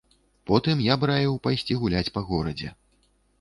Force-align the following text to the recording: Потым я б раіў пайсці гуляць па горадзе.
Потым 0.51 0.79
я 0.85 0.95
б 1.03 1.09
раіў 1.11 1.35
пайсці 1.45 1.77
гуляць 1.83 2.11
па 2.17 2.25
горадзе. 2.31 2.73